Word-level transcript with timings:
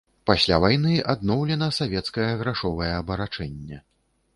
Пасля 0.27 0.57
вайны 0.63 0.93
адноўлена 1.13 1.67
савецкае 1.79 2.29
грашовае 2.43 2.93
абарачэнне. 3.01 3.77